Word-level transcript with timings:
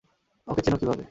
ওকে 0.47 0.61
চেনো 0.61 0.77
কীভাবে? 0.77 0.99